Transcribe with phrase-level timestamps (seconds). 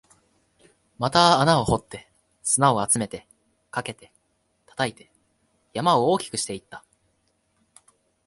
[0.97, 2.09] また穴を掘って、
[2.41, 3.27] 砂を集めて、
[3.69, 4.11] かけて、
[4.65, 5.11] 叩いて、
[5.75, 6.83] 山を大きくしていった